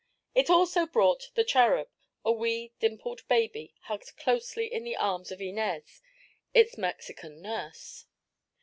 It 0.33 0.49
also 0.49 0.87
brought 0.87 1.29
"the 1.35 1.43
Cherub," 1.43 1.87
a 2.25 2.31
wee 2.31 2.73
dimpled 2.79 3.21
baby 3.27 3.75
hugged 3.81 4.17
closely 4.17 4.65
in 4.65 4.83
the 4.83 4.95
arms 4.97 5.31
of 5.31 5.39
Inez, 5.39 6.01
its 6.55 6.75
Mexican 6.75 7.39
nurse. 7.39 8.07